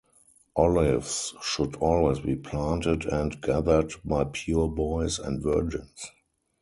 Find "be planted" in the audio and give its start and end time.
2.21-3.05